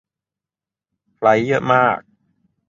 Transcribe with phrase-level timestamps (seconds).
[1.15, 1.99] ไฟลท์เยอะมาก